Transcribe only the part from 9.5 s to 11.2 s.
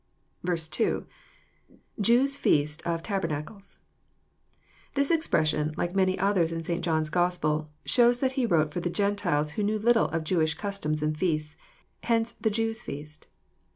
wiio knew little of Jewish customs and